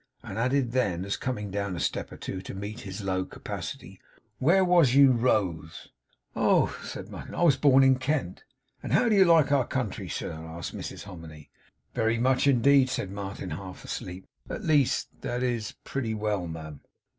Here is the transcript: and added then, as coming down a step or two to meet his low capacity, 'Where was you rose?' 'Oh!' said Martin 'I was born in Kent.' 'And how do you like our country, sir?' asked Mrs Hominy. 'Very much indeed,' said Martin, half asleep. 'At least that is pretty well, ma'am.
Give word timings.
and 0.23 0.39
added 0.39 0.71
then, 0.71 1.05
as 1.05 1.15
coming 1.15 1.51
down 1.51 1.75
a 1.75 1.79
step 1.79 2.11
or 2.11 2.17
two 2.17 2.41
to 2.41 2.55
meet 2.55 2.79
his 2.79 3.03
low 3.03 3.23
capacity, 3.23 4.01
'Where 4.39 4.65
was 4.65 4.95
you 4.95 5.11
rose?' 5.11 5.89
'Oh!' 6.35 6.75
said 6.83 7.11
Martin 7.11 7.35
'I 7.35 7.43
was 7.43 7.55
born 7.55 7.83
in 7.83 7.99
Kent.' 7.99 8.43
'And 8.81 8.93
how 8.93 9.07
do 9.07 9.15
you 9.15 9.25
like 9.25 9.51
our 9.51 9.67
country, 9.67 10.09
sir?' 10.09 10.33
asked 10.33 10.75
Mrs 10.75 11.03
Hominy. 11.03 11.51
'Very 11.93 12.17
much 12.17 12.47
indeed,' 12.47 12.89
said 12.89 13.11
Martin, 13.11 13.51
half 13.51 13.83
asleep. 13.85 14.25
'At 14.49 14.63
least 14.63 15.07
that 15.21 15.43
is 15.43 15.75
pretty 15.83 16.15
well, 16.15 16.47
ma'am. 16.47 16.79